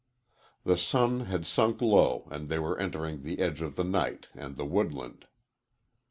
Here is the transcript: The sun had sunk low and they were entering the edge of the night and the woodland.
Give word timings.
The 0.63 0.77
sun 0.77 1.27
had 1.27 1.45
sunk 1.45 1.79
low 1.79 2.27
and 2.31 2.49
they 2.49 2.57
were 2.57 2.79
entering 2.79 3.21
the 3.21 3.37
edge 3.37 3.61
of 3.61 3.75
the 3.75 3.83
night 3.83 4.29
and 4.33 4.55
the 4.57 4.65
woodland. 4.65 5.27